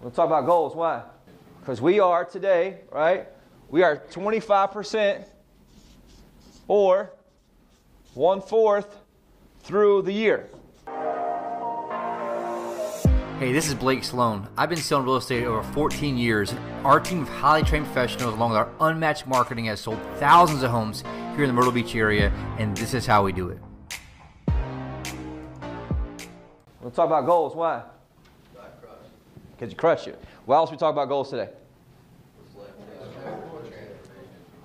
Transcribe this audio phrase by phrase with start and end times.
[0.00, 0.74] We'll talk about goals.
[0.74, 1.02] Why?
[1.60, 3.26] Because we are today, right?
[3.68, 5.24] We are 25%
[6.68, 7.12] or
[8.14, 8.96] one fourth
[9.62, 10.48] through the year.
[13.38, 14.48] Hey, this is Blake Sloan.
[14.56, 16.54] I've been selling real estate over 14 years.
[16.84, 20.70] Our team of highly trained professionals, along with our unmatched marketing, has sold thousands of
[20.70, 21.02] homes
[21.34, 23.58] here in the Myrtle Beach area, and this is how we do it.
[26.80, 27.54] We'll talk about goals.
[27.54, 27.82] Why?
[29.56, 30.22] Because you crush it.
[30.44, 31.48] Why else we talk about goals today?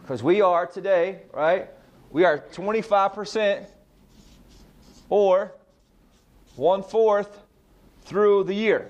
[0.01, 1.69] Because we are today, right?
[2.09, 3.67] We are 25%
[5.09, 5.53] or
[6.55, 7.39] one fourth
[8.03, 8.89] through the year.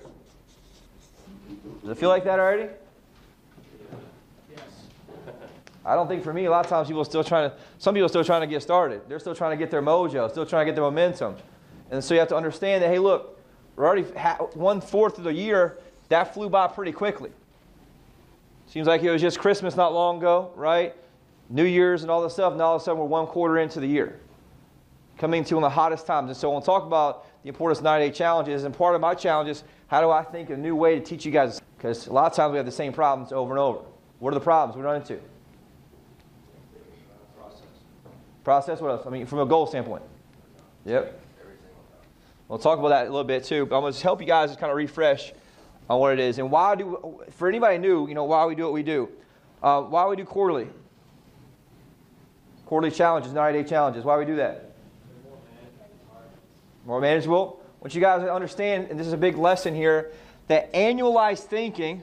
[1.81, 2.70] Does it feel like that already?
[4.49, 4.62] Yes.
[5.85, 7.93] I don't think for me, a lot of times people are still trying to, some
[7.93, 9.02] people are still trying to get started.
[9.07, 11.35] They're still trying to get their mojo, still trying to get their momentum.
[11.91, 13.40] And so you have to understand that, hey, look,
[13.76, 14.04] we're already
[14.54, 15.77] one fourth of the year,
[16.11, 17.31] that flew by pretty quickly.
[18.67, 20.95] Seems like it was just Christmas not long ago, right?
[21.49, 22.55] New Year's and all this stuff.
[22.55, 24.20] Now all of a sudden we're one quarter into the year,
[25.18, 26.29] coming to one of the hottest times.
[26.29, 28.63] And so we'll talk about the importance of 90 day challenges.
[28.63, 31.26] And part of my challenge is how do I think a new way to teach
[31.26, 31.62] you guys?
[31.77, 33.79] Because a lot of times we have the same problems over and over.
[34.20, 35.20] What are the problems we run into?
[37.37, 37.62] Process.
[38.43, 38.81] Process.
[38.81, 39.07] What else?
[39.07, 40.03] I mean, from a goal standpoint.
[40.85, 41.20] Yep.
[42.48, 43.65] We'll talk about that a little bit too.
[43.65, 45.34] But I'm going to help you guys just kind of refresh
[45.91, 47.21] on what it is and why do.
[47.31, 49.09] For anybody new, you know why we do what we do.
[49.61, 50.67] Uh, why we do quarterly.
[52.65, 54.05] Quarterly challenges, 90 day challenges.
[54.05, 54.71] Why we do that?
[56.85, 57.62] More manageable.
[57.81, 60.12] Want you guys understand, and this is a big lesson here,
[60.47, 62.01] that annualized thinking,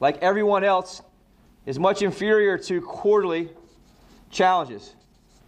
[0.00, 1.00] like everyone else,
[1.64, 3.48] is much inferior to quarterly
[4.30, 4.94] challenges.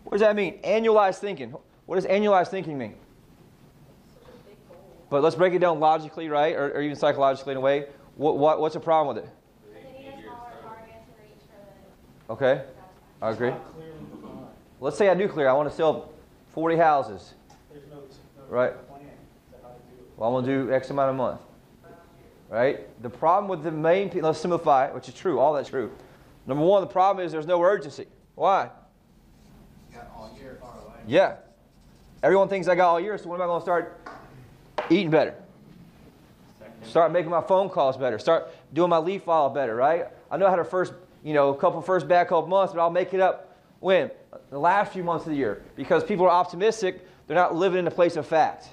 [0.04, 0.60] What does that mean?
[0.62, 1.54] Annualized thinking.
[1.84, 2.94] What does annualized thinking mean?
[5.08, 6.54] But let's break it down logically, right?
[6.54, 7.86] Or, or even psychologically in a way.
[8.16, 9.30] What, what, what's the problem with it?
[12.28, 12.62] Okay,
[13.22, 13.52] I agree.
[14.80, 15.48] Let's say I do clear.
[15.48, 16.10] I want to sell
[16.52, 17.34] 40 houses.
[18.48, 18.72] Right?
[20.16, 21.40] Well, I'm going to do X amount a month.
[22.48, 23.02] Right?
[23.02, 25.38] The problem with the main, let's simplify, which is true.
[25.38, 25.92] All that's true.
[26.46, 28.06] Number one, the problem is there's no urgency.
[28.34, 28.70] Why?
[31.06, 31.36] Yeah.
[32.22, 34.05] Everyone thinks I got all year, so when am I going to start
[34.90, 35.34] eating better?
[36.82, 38.18] Start making my phone calls better.
[38.18, 40.06] Start doing my lead file better, right?
[40.30, 40.92] I know how to first,
[41.24, 44.10] you know, a couple first bad couple months, but I'll make it up when?
[44.50, 45.62] The last few months of the year.
[45.74, 48.68] Because people are optimistic, they're not living in a place of fact.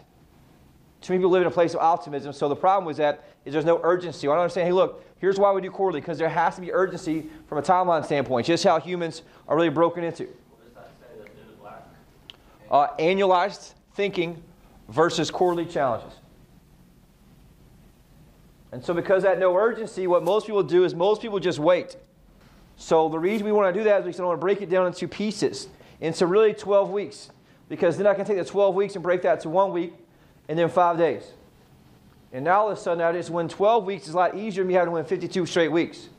[1.01, 2.31] Too many people live in a place of optimism.
[2.31, 4.27] So the problem with that is there's no urgency.
[4.27, 6.71] I don't understand, hey, look, here's why we do quarterly, because there has to be
[6.71, 10.29] urgency from a timeline standpoint, just how humans are really broken into.
[12.71, 14.41] Uh, annualized thinking
[14.93, 16.13] versus quarterly challenges.
[18.71, 21.97] And so, because that no urgency, what most people do is most people just wait.
[22.75, 24.87] So, the reason we want to do that is we want to break it down
[24.87, 25.67] into pieces,
[25.99, 27.29] into really 12 weeks.
[27.69, 29.93] Because then I can take the 12 weeks and break that to one week
[30.47, 31.23] and then five days.
[32.31, 34.63] And now all of a sudden, I just win 12 weeks is a lot easier
[34.63, 36.09] than me having to win 52 straight weeks.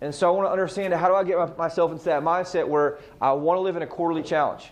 [0.00, 2.98] And so I want to understand how do I get myself into that mindset where
[3.20, 4.70] I want to live in a quarterly challenge.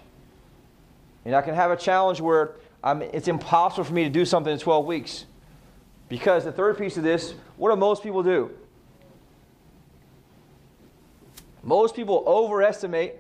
[1.25, 4.53] And I can have a challenge where I'm, it's impossible for me to do something
[4.53, 5.27] in 12 weeks.
[6.09, 8.51] Because the third piece of this, what do most people do?
[11.63, 13.17] Most people overestimate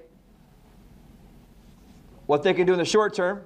[2.26, 3.43] what they can do in the short term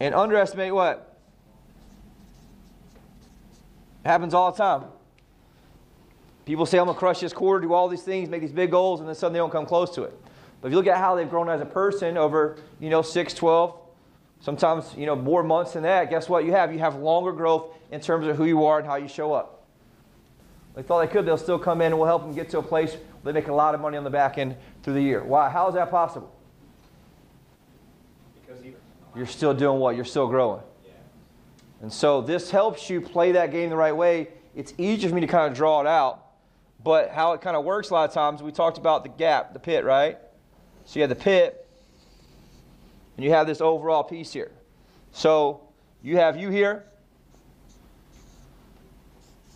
[0.00, 1.18] and underestimate what?
[4.04, 4.84] It happens all the time.
[6.44, 8.70] People say, I'm going to crush this quarter, do all these things, make these big
[8.70, 10.18] goals, and then suddenly they don't come close to it.
[10.62, 13.34] But if you look at how they've grown as a person over, you know, 6,
[13.34, 13.76] 12,
[14.40, 16.72] sometimes, you know, more months than that, guess what you have?
[16.72, 19.66] You have longer growth in terms of who you are and how you show up.
[20.76, 22.62] They thought they could, they'll still come in and we'll help them get to a
[22.62, 25.24] place where they make a lot of money on the back end through the year.
[25.24, 25.50] Why?
[25.50, 26.32] How is that possible?
[28.40, 28.62] Because
[29.16, 29.96] you're still doing what?
[29.96, 30.62] You're still growing.
[30.86, 30.92] Yeah.
[31.82, 34.28] And so this helps you play that game the right way.
[34.54, 36.20] It's easier for me to kind of draw it out.
[36.84, 39.52] But how it kind of works a lot of times, we talked about the gap,
[39.52, 40.18] the pit, right?
[40.84, 41.66] So you have the pit,
[43.16, 44.50] and you have this overall piece here.
[45.12, 45.60] So
[46.02, 46.84] you have you here,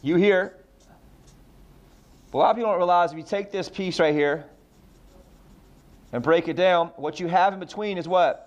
[0.02, 0.56] you here.
[2.31, 4.44] But a lot of people don't realize if you take this piece right here
[6.12, 8.43] and break it down, what you have in between is what?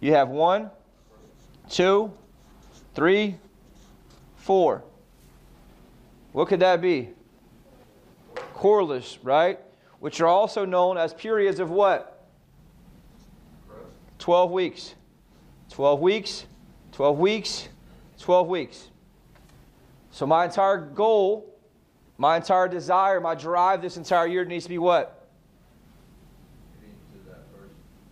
[0.00, 0.70] You have one,
[1.68, 2.12] two,
[2.94, 3.36] three,
[4.36, 4.84] four.
[6.32, 7.08] What could that be?
[8.58, 9.60] Quarterless, right?
[10.00, 12.26] Which are also known as periods of what?
[14.18, 14.96] 12 weeks.
[15.70, 16.44] 12 weeks,
[16.90, 17.68] 12 weeks,
[18.18, 18.88] 12 weeks.
[20.10, 21.54] So my entire goal,
[22.16, 25.28] my entire desire, my drive this entire year needs to be what?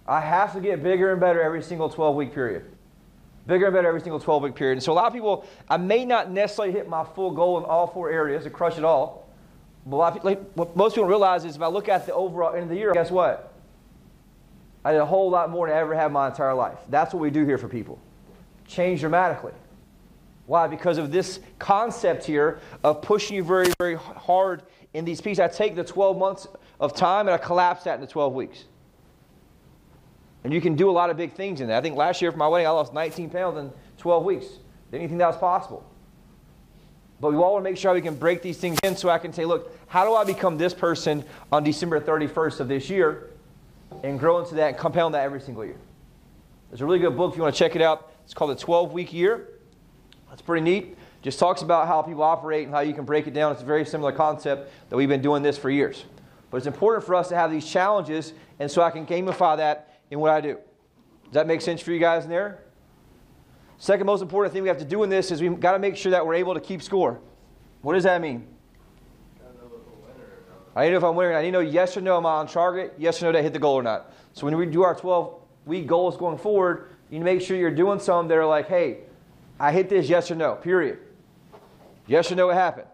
[0.06, 2.70] I have to get bigger and better every single 12 week period.
[3.48, 4.74] Bigger and better every single 12 week period.
[4.74, 7.64] And so a lot of people, I may not necessarily hit my full goal in
[7.64, 9.25] all four areas to crush it all.
[9.90, 12.68] Of like, what most people realize is if I look at the overall end of
[12.70, 13.52] the year, guess what?
[14.84, 16.78] I did a whole lot more than I ever have my entire life.
[16.88, 18.00] That's what we do here for people.
[18.66, 19.52] Change dramatically.
[20.46, 20.66] Why?
[20.66, 24.62] Because of this concept here of pushing you very, very hard
[24.94, 25.40] in these pieces.
[25.40, 26.46] I take the 12 months
[26.80, 28.64] of time and I collapse that into 12 weeks.
[30.44, 31.78] And you can do a lot of big things in that.
[31.78, 34.46] I think last year for my wedding, I lost 19 pounds in 12 weeks.
[34.92, 35.84] Didn't think that was possible.
[37.20, 39.18] But we all want to make sure we can break these things in so I
[39.18, 43.30] can say, look, how do I become this person on December 31st of this year
[44.02, 45.78] and grow into that and compound that every single year?
[46.68, 48.12] There's a really good book if you want to check it out.
[48.24, 49.48] It's called The 12 Week Year.
[50.28, 50.98] That's pretty neat.
[51.22, 53.52] Just talks about how people operate and how you can break it down.
[53.52, 56.04] It's a very similar concept that we've been doing this for years.
[56.50, 60.00] But it's important for us to have these challenges, and so I can gamify that
[60.10, 60.58] in what I do.
[61.24, 62.60] Does that make sense for you guys in there?
[63.78, 65.96] Second most important thing we have to do in this is we've got to make
[65.96, 67.20] sure that we're able to keep score.
[67.82, 68.46] What does that mean?
[70.74, 71.34] I need to know if I'm winning.
[71.34, 73.38] I need to know yes or no am I on target, yes or no did
[73.38, 74.12] I hit the goal or not.
[74.34, 75.34] So when we do our 12
[75.64, 78.68] week goals going forward, you need to make sure you're doing some that are like,
[78.68, 78.98] hey,
[79.58, 80.98] I hit this yes or no, period.
[82.06, 82.88] Yes or no, it happened.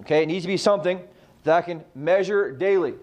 [0.00, 1.00] Okay, it needs to be something
[1.44, 2.94] that I can measure daily.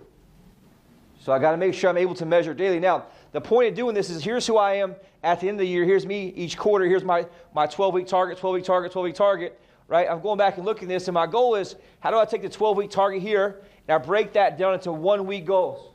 [1.19, 2.79] So I got to make sure I'm able to measure daily.
[2.79, 5.59] Now, the point of doing this is here's who I am at the end of
[5.59, 5.83] the year.
[5.83, 6.85] Here's me each quarter.
[6.85, 10.07] Here's my, my 12 week target, 12 week target, 12 week target, right?
[10.09, 12.43] I'm going back and looking at this, and my goal is how do I take
[12.43, 15.93] the 12 week target here and I break that down into one week goals?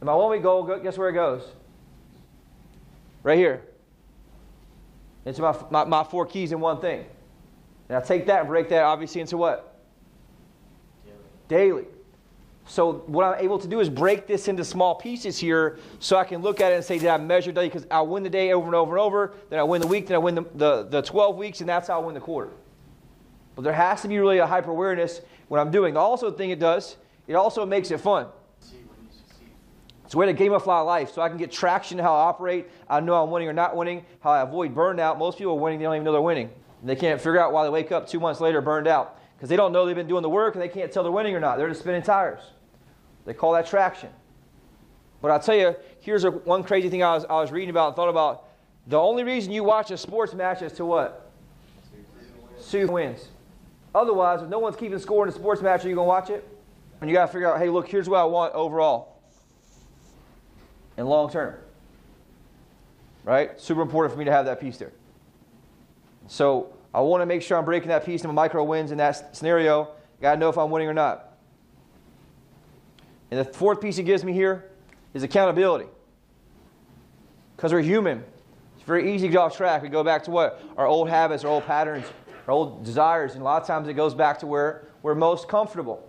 [0.00, 1.42] And my one week goal, guess where it goes?
[3.24, 3.62] Right here.
[5.24, 7.04] It's my, my, my four keys in one thing.
[7.88, 9.80] And I take that and break that obviously into what?
[11.48, 11.82] Daily.
[11.82, 11.93] Daily.
[12.66, 16.24] So what I'm able to do is break this into small pieces here so I
[16.24, 17.68] can look at it and say, did I measure daily?
[17.68, 20.06] Because I win the day over and over and over, then I win the week,
[20.06, 22.52] then I win the, the, the 12 weeks, and that's how I win the quarter.
[23.54, 25.96] But there has to be really a hyper awareness when I'm doing.
[25.96, 26.96] Also, the thing it does,
[27.26, 28.26] it also makes it fun.
[30.04, 32.68] It's a way to gamify life so I can get traction to how I operate.
[32.88, 35.18] I know I'm winning or not winning, how I avoid burnout.
[35.18, 36.50] Most people are winning, they don't even know they're winning.
[36.80, 39.48] And they can't figure out why they wake up two months later burned out because
[39.48, 41.40] they don't know they've been doing the work and they can't tell they're winning or
[41.40, 41.58] not.
[41.58, 42.40] They're just spinning tires.
[43.24, 44.10] They call that traction.
[45.22, 47.88] But I'll tell you, here's a, one crazy thing I was, I was reading about
[47.88, 48.48] and thought about.
[48.86, 51.30] The only reason you watch a sports match is to what?
[52.58, 53.28] Sue wins.
[53.94, 56.28] Otherwise, if no one's keeping score in a sports match, are you going to watch
[56.28, 56.46] it?
[57.00, 59.14] And you got to figure out, hey, look, here's what I want overall
[60.96, 61.54] and long term.
[63.24, 63.58] Right?
[63.58, 64.92] Super important for me to have that piece there.
[66.26, 69.34] So I want to make sure I'm breaking that piece into micro wins in that
[69.34, 69.88] scenario.
[70.20, 71.33] Got to know if I'm winning or not.
[73.34, 74.70] And the fourth piece he gives me here
[75.12, 75.86] is accountability.
[77.56, 78.22] Because we're human.
[78.76, 79.82] It's very easy to get off track.
[79.82, 80.62] We go back to what?
[80.76, 82.06] Our old habits, our old patterns,
[82.46, 83.32] our old desires.
[83.32, 86.08] And a lot of times it goes back to where we're most comfortable.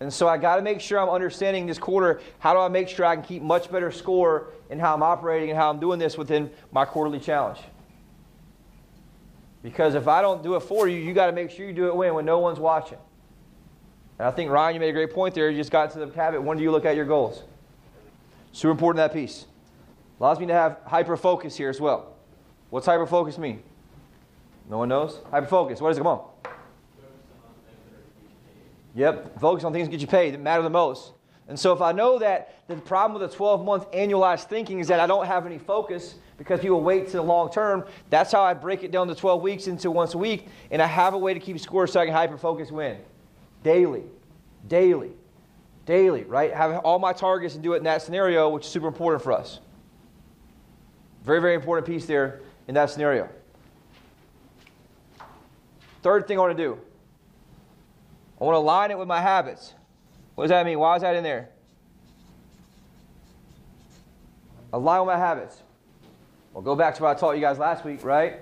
[0.00, 2.20] And so I got to make sure I'm understanding this quarter.
[2.38, 5.48] How do I make sure I can keep much better score in how I'm operating
[5.48, 7.60] and how I'm doing this within my quarterly challenge?
[9.62, 11.86] Because if I don't do it for you, you got to make sure you do
[11.86, 12.98] it when when no one's watching.
[14.18, 15.50] And I think, Ryan, you made a great point there.
[15.50, 16.42] You just got to the habit.
[16.42, 17.42] When do you look at your goals?
[18.52, 19.46] Super important that piece.
[20.20, 22.14] Allows me to have hyper focus here as well.
[22.70, 23.62] What's hyper focus mean?
[24.70, 25.18] No one knows?
[25.30, 25.80] Hyper focus.
[25.80, 26.00] What is it?
[26.00, 26.28] Come on.
[28.94, 31.12] Yep, focus on things that get you paid that matter the most.
[31.48, 34.88] And so if I know that the problem with a 12 month annualized thinking is
[34.88, 38.42] that I don't have any focus because people wait to the long term, that's how
[38.42, 41.18] I break it down to 12 weeks into once a week, and I have a
[41.18, 42.98] way to keep score so I can hyper focus win
[43.62, 44.04] daily,
[44.68, 45.12] daily,
[45.86, 46.52] daily, right?
[46.52, 49.32] Have all my targets and do it in that scenario, which is super important for
[49.32, 49.60] us.
[51.24, 53.28] Very, very important piece there in that scenario.
[56.02, 56.78] Third thing I want to do
[58.40, 59.72] I want to align it with my habits.
[60.34, 60.78] What does that mean?
[60.78, 61.50] Why is that in there?
[64.72, 65.62] Align with my habits.
[66.52, 68.40] Well, go back to what I taught you guys last week, right?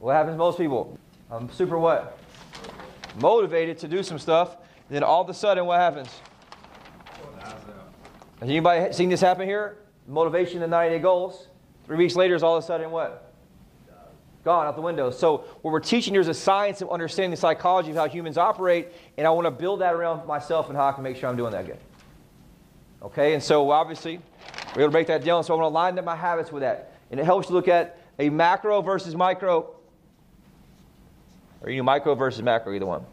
[0.00, 0.98] What happens to most people?
[1.30, 2.18] I'm super what?
[3.20, 4.56] Motivated to do some stuff,
[4.88, 6.08] then all of a sudden, what happens?
[8.40, 9.78] Has anybody seen this happen here?
[10.06, 11.48] Motivation and 90 day goals.
[11.86, 13.32] Three weeks later is all of a sudden what?
[14.44, 15.10] Gone out the window.
[15.10, 18.38] So, what we're teaching here is a science of understanding the psychology of how humans
[18.38, 21.28] operate, and I want to build that around myself and how I can make sure
[21.28, 21.78] I'm doing that good.
[23.02, 24.20] Okay, and so obviously,
[24.70, 25.42] We're going to break that down.
[25.44, 26.92] So I'm going to line up my habits with that.
[27.10, 29.74] And it helps you look at a macro versus micro.
[31.62, 33.04] Or you micro versus macro, either one.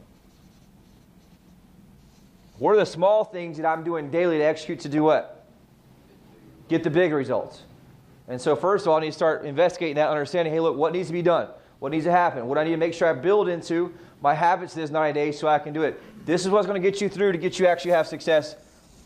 [2.57, 5.45] What are the small things that I'm doing daily to execute to do what?
[6.69, 7.63] Get the big results.
[8.27, 10.93] And so, first of all, I need to start investigating that, understanding hey, look, what
[10.93, 11.49] needs to be done?
[11.79, 12.47] What needs to happen?
[12.47, 15.47] What I need to make sure I build into my habits this 90 days so
[15.47, 16.01] I can do it.
[16.25, 18.55] This is what's going to get you through to get you actually have success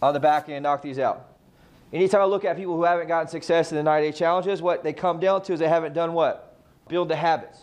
[0.01, 1.25] on the back end and knock these out.
[1.91, 4.84] Anytime I look at people who haven't gotten success in the 90 day challenges, what
[4.84, 6.55] they come down to is they haven't done what?
[6.88, 7.60] Build the habits.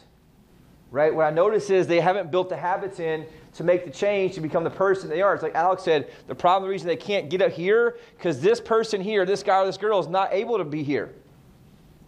[0.91, 1.15] Right?
[1.15, 4.41] What I notice is they haven't built the habits in to make the change to
[4.41, 5.35] become the person they are.
[5.35, 8.61] It's like Alex said, the problem, the reason they can't get up here, because this
[8.61, 11.15] person here, this guy or this girl is not able to be here.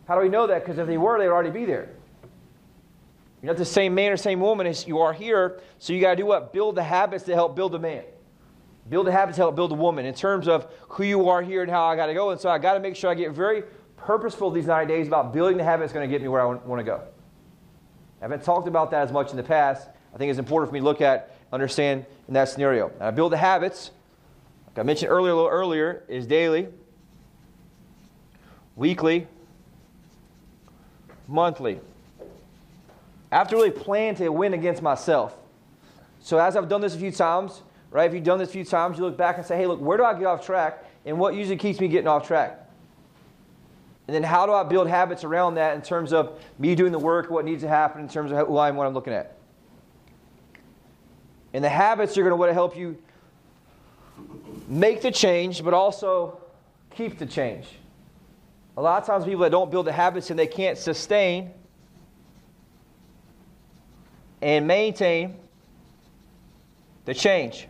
[0.06, 0.64] How do we know that?
[0.64, 1.90] Because if they were, they would already be there.
[3.42, 6.10] You're not the same man or same woman as you are here, so you got
[6.10, 6.52] to do what?
[6.52, 8.04] Build the habits to help build the man.
[8.88, 11.62] Build the habits to help build a woman in terms of who you are here
[11.62, 12.30] and how I got to go.
[12.30, 13.62] And so I got to make sure I get very
[13.96, 16.80] purposeful these 90 days about building the habits going to get me where I want
[16.80, 17.02] to go.
[18.20, 19.88] I haven't talked about that as much in the past.
[20.14, 22.88] I think it's important for me to look at, understand in that scenario.
[22.88, 23.90] And I build the habits,
[24.66, 26.68] like I mentioned earlier, a little earlier, is daily,
[28.76, 29.26] weekly,
[31.26, 31.80] monthly.
[33.30, 35.36] I have to really plan to win against myself.
[36.20, 38.08] So as I've done this a few times, right?
[38.08, 39.96] If you've done this a few times, you look back and say, hey, look, where
[39.96, 40.84] do I get off track?
[41.04, 42.67] And what usually keeps me getting off track?
[44.08, 46.98] And then how do I build habits around that in terms of me doing the
[46.98, 49.36] work, what needs to happen in terms of who I am, what I'm looking at?
[51.52, 52.96] And the habits are going to help you
[54.66, 56.40] make the change, but also
[56.90, 57.66] keep the change.
[58.78, 61.50] A lot of times, people that don't build the habits and they can't sustain
[64.40, 65.36] and maintain
[67.04, 67.68] the change.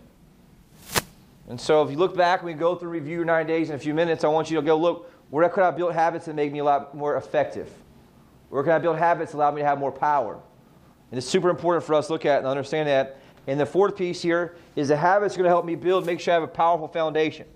[1.48, 3.94] And so, if you look back, we go through review nine days in a few
[3.94, 4.22] minutes.
[4.22, 6.64] I want you to go look where could I build habits that make me a
[6.64, 7.70] lot more effective?
[8.48, 10.40] Where can I build habits that allow me to have more power?
[11.10, 13.18] And it's super important for us to look at and understand that.
[13.46, 16.20] And the fourth piece here is the habits are going to help me build, make
[16.20, 17.46] sure I have a powerful foundation.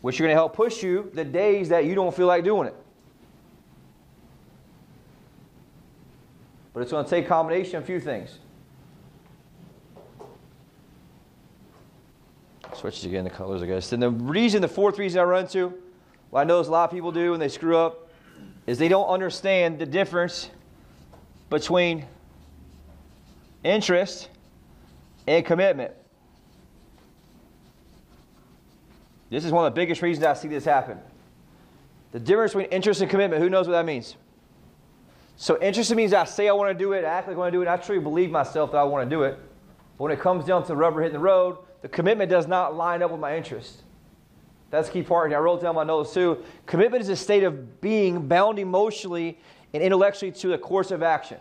[0.00, 2.68] Which are going to help push you the days that you don't feel like doing
[2.68, 2.76] it.
[6.72, 8.38] But it's going to take combination of a few things.
[12.84, 13.94] Switches again the colors, I guess.
[13.94, 15.72] And the reason, the fourth reason I run to,
[16.30, 18.10] well, I know a lot of people do when they screw up,
[18.66, 20.50] is they don't understand the difference
[21.48, 22.04] between
[23.64, 24.28] interest
[25.26, 25.92] and commitment.
[29.30, 30.98] This is one of the biggest reasons I see this happen.
[32.12, 34.14] The difference between interest and commitment, who knows what that means?
[35.36, 37.50] So interest means I say I want to do it, I act like I want
[37.50, 39.38] to do it, I truly believe myself that I want to do it.
[39.96, 42.74] But when it comes down to the rubber hitting the road, the commitment does not
[42.74, 43.82] line up with my interest.
[44.70, 45.26] That's key part.
[45.26, 46.42] And I wrote down my notes too.
[46.64, 49.38] Commitment is a state of being bound emotionally
[49.74, 51.36] and intellectually to a course of action.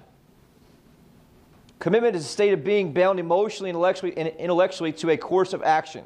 [1.79, 5.53] Commitment is a state of being bound emotionally and intellectually, and intellectually to a course
[5.53, 6.03] of action.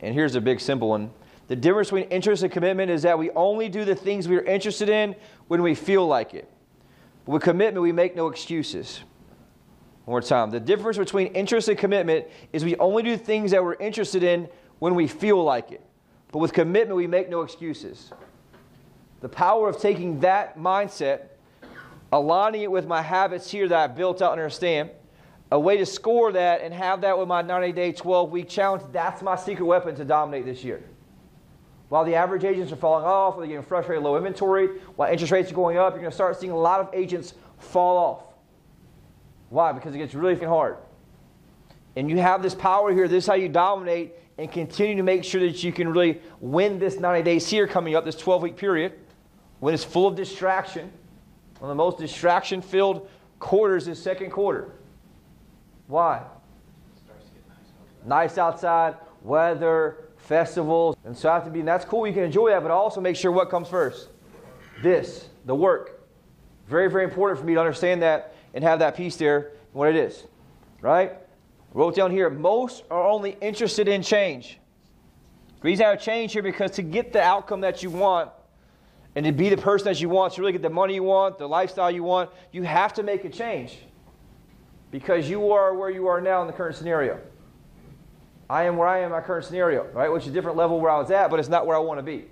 [0.00, 1.12] And here's a big simple one.
[1.46, 4.42] The difference between interest and commitment is that we only do the things we are
[4.42, 5.14] interested in
[5.46, 6.50] when we feel like it.
[7.26, 9.02] With commitment, we make no excuses.
[10.06, 10.50] One more time.
[10.50, 14.48] The difference between interest and commitment is we only do things that we're interested in
[14.78, 15.84] when we feel like it.
[16.30, 18.12] But with commitment, we make no excuses.
[19.20, 21.22] The power of taking that mindset,
[22.12, 24.90] aligning it with my habits here that I built out and understand,
[25.50, 28.84] a way to score that and have that with my 90 day, 12 week challenge,
[28.92, 30.84] that's my secret weapon to dominate this year.
[31.88, 35.32] While the average agents are falling off, or they're getting frustrated, low inventory, while interest
[35.32, 38.25] rates are going up, you're going to start seeing a lot of agents fall off.
[39.50, 39.72] Why?
[39.72, 40.76] Because it gets really hard.
[41.94, 43.08] And you have this power here.
[43.08, 46.78] This is how you dominate and continue to make sure that you can really win
[46.78, 48.92] this 90 days here coming up, this 12 week period,
[49.60, 50.92] when it's full of distraction.
[51.58, 54.72] One of the most distraction filled quarters is second quarter.
[55.86, 56.22] Why?
[58.04, 60.96] Nice outside, weather, festivals.
[61.04, 63.00] And so I have to be, and that's cool, you can enjoy that, but also
[63.00, 64.08] make sure what comes first.
[64.82, 66.06] This, the work.
[66.68, 69.94] Very, very important for me to understand that and have that piece there, what it
[69.94, 70.24] is.
[70.80, 71.12] Right?
[71.76, 74.58] wrote down here, most are only interested in change.
[75.60, 78.30] The reason I have change here because to get the outcome that you want
[79.14, 81.36] and to be the person that you want, to really get the money you want,
[81.36, 83.78] the lifestyle you want, you have to make a change.
[84.90, 87.20] Because you are where you are now in the current scenario.
[88.48, 90.10] I am where I am in my current scenario, right?
[90.10, 91.98] Which is a different level where I was at, but it's not where I want
[91.98, 92.24] to be.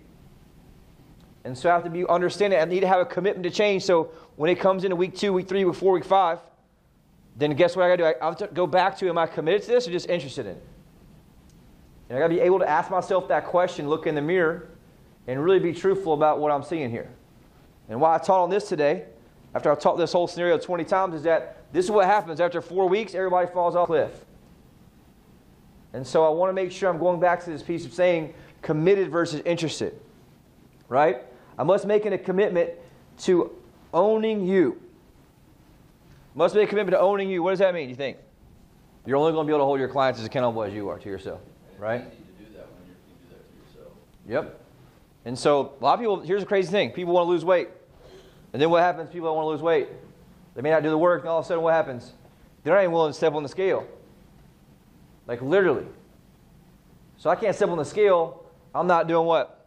[1.44, 2.58] And so I have to be understanding.
[2.58, 3.82] I need to have a commitment to change.
[3.84, 6.38] So when it comes into week two, week three, week four, week five,
[7.36, 8.18] then guess what I got to do?
[8.20, 10.52] I have to go back to am I committed to this or just interested in
[10.52, 10.62] it?
[12.08, 14.68] And I got to be able to ask myself that question, look in the mirror,
[15.26, 17.10] and really be truthful about what I'm seeing here.
[17.88, 19.04] And why I taught on this today,
[19.54, 22.40] after I taught this whole scenario 20 times, is that this is what happens.
[22.40, 24.24] After four weeks, everybody falls off a cliff.
[25.92, 28.34] And so I want to make sure I'm going back to this piece of saying
[28.62, 29.98] committed versus interested.
[30.88, 31.22] Right?
[31.58, 32.70] I must make a commitment
[33.18, 33.52] to
[33.92, 34.80] owning you.
[36.34, 37.42] Must make a commitment to owning you.
[37.42, 38.16] What does that mean, you think?
[39.06, 40.98] You're only going to be able to hold your clients as accountable as you are
[40.98, 41.40] to yourself.
[41.78, 42.02] Right?
[42.02, 43.92] You to do that when you do that to yourself.
[44.26, 44.60] Yep.
[45.26, 47.68] And so a lot of people, here's the crazy thing people want to lose weight.
[48.52, 49.10] And then what happens?
[49.10, 49.88] People don't want to lose weight.
[50.54, 52.12] They may not do the work, and all of a sudden, what happens?
[52.62, 53.86] They're not even willing to step on the scale.
[55.26, 55.86] Like literally.
[57.16, 58.44] So I can't step on the scale.
[58.74, 59.63] I'm not doing what?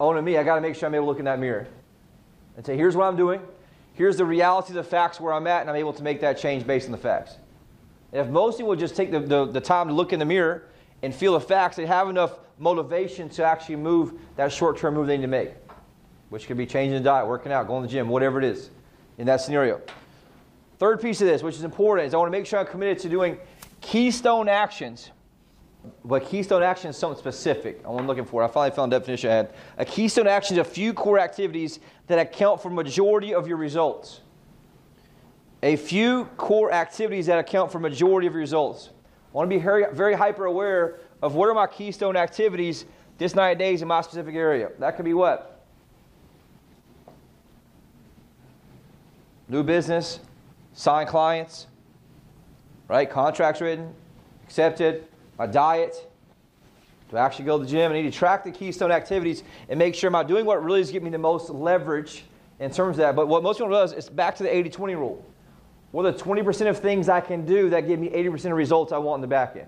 [0.00, 0.38] Oh, Owning me.
[0.38, 1.68] I got to make sure I'm able to look in that mirror
[2.56, 3.40] and say, here's what I'm doing.
[3.92, 6.38] Here's the reality of the facts where I'm at, and I'm able to make that
[6.38, 7.36] change based on the facts.
[8.12, 10.64] And if most people just take the, the, the time to look in the mirror
[11.02, 15.06] and feel the facts, they have enough motivation to actually move that short term move
[15.06, 15.52] they need to make,
[16.30, 18.70] which could be changing the diet, working out, going to the gym, whatever it is
[19.18, 19.80] in that scenario.
[20.78, 22.98] Third piece of this, which is important, is I want to make sure I'm committed
[23.00, 23.36] to doing
[23.82, 25.10] keystone actions.
[26.04, 27.80] But keystone action is something specific.
[27.84, 28.42] I'm looking for.
[28.42, 29.54] I finally found a definition I had.
[29.78, 34.20] A keystone action is a few core activities that account for majority of your results.
[35.62, 38.90] A few core activities that account for majority of your results.
[39.32, 42.84] I want to be very, very hyper aware of what are my keystone activities
[43.18, 44.70] this 90 days in my specific area.
[44.78, 45.64] That could be what?
[49.48, 50.20] New business,
[50.72, 51.66] sign clients,
[52.88, 53.08] right?
[53.08, 53.94] Contracts written,
[54.44, 55.06] accepted,
[55.40, 56.06] my diet,
[57.08, 57.90] to actually go to the gym.
[57.90, 60.82] I need to track the keystone activities and make sure am I doing what really
[60.82, 62.24] is giving me the most leverage
[62.58, 63.16] in terms of that.
[63.16, 65.24] But what most people realize is back to the 80 20 rule.
[65.92, 68.92] What are the 20% of things I can do that give me 80% of results
[68.92, 69.66] I want in the back end?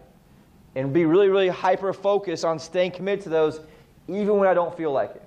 [0.75, 3.61] And be really, really hyper focused on staying committed to those
[4.09, 5.25] even when I don't feel like it.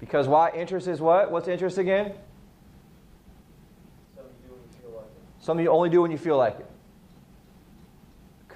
[0.00, 0.50] Because why?
[0.50, 1.30] Interest is what?
[1.30, 2.12] What's interest again?
[4.14, 5.42] Something you do when you feel like it.
[5.42, 6.70] Something you only do when you feel like it.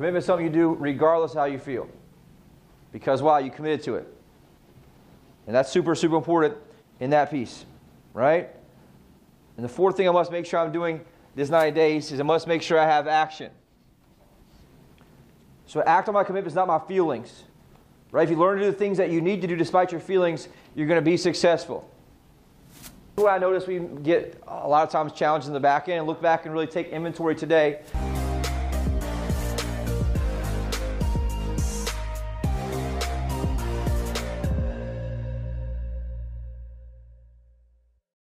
[0.00, 1.86] Commitment is something you do regardless how you feel.
[2.90, 3.40] Because why?
[3.40, 4.08] You committed to it.
[5.46, 6.56] And that's super, super important
[7.00, 7.66] in that piece.
[8.14, 8.48] Right?
[9.58, 11.02] And the fourth thing I must make sure I'm doing
[11.34, 13.52] this 90 days is I must make sure I have action.
[15.66, 17.44] So act on my commitments, not my feelings.
[18.10, 18.24] Right?
[18.24, 20.48] If you learn to do the things that you need to do despite your feelings,
[20.74, 21.86] you're going to be successful.
[23.16, 26.06] What I notice we get a lot of times challenged in the back end and
[26.06, 27.80] look back and really take inventory today